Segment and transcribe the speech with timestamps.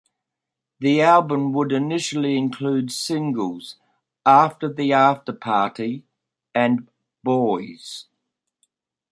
[0.79, 3.75] The album would initially include singles
[4.25, 6.01] "After the Afterparty"
[6.55, 6.87] and
[7.21, 8.07] "Boys".